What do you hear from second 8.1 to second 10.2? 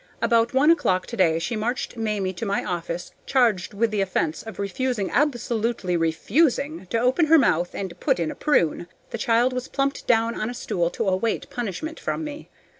in a prune. The child was plumped